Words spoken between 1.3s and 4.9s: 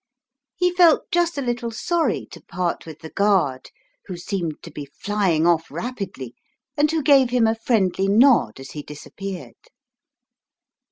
a little sorry to part with the guard, who seemed to be